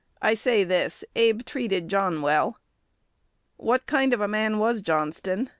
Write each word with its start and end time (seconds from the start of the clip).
I 0.19 0.33
say 0.33 0.63
this: 0.63 1.03
Abe 1.15 1.45
treated 1.45 1.87
John 1.87 2.23
well." 2.23 2.57
"What 3.57 3.85
kind 3.85 4.13
of 4.13 4.19
a 4.21 4.27
man 4.27 4.57
was 4.57 4.81
Johnston?" 4.81 5.47